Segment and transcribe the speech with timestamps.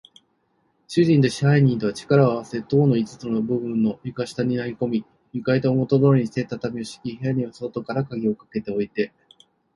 [0.87, 9.13] 主人と支配人とは、力をあわせて塔の五つの部分を床下に投げこみ、床板をもとどおりにして、畳をしき、部屋には外からかぎをかけておいて、